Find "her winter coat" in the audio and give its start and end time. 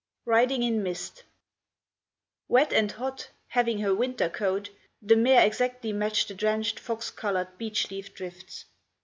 3.81-4.71